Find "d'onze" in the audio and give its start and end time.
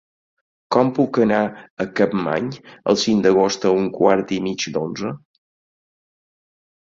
4.77-5.11